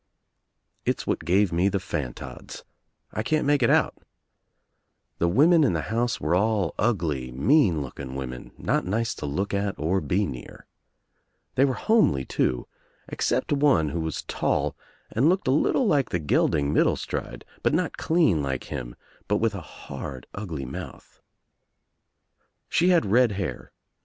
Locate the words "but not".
17.61-17.97